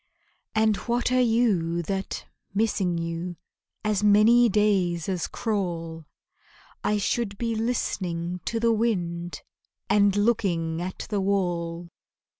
And 0.55 0.77
what 0.77 1.11
are 1.11 1.21
you 1.21 1.83
that, 1.83 2.25
missing 2.55 2.97
you, 2.97 3.35
As 3.83 4.03
many 4.03 4.49
days 4.49 5.07
as 5.07 5.27
crawl 5.27 6.07
I 6.83 6.97
should 6.97 7.37
be 7.37 7.53
listening 7.55 8.39
to 8.45 8.59
the 8.59 8.73
wind 8.73 9.43
And 9.91 10.15
looking 10.15 10.81
at 10.81 11.05
the 11.11 11.21
wall? 11.21 11.89